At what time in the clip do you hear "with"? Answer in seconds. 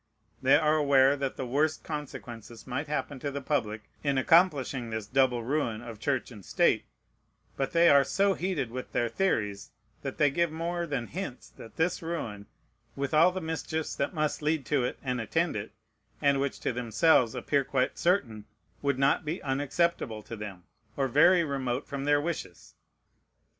8.71-8.93, 12.95-13.13